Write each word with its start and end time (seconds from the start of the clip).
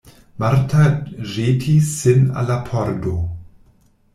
Marta 0.43 0.85
ĵetis 1.33 1.91
sin 1.99 2.25
al 2.43 2.51
la 2.53 2.59
pordo. 2.71 3.15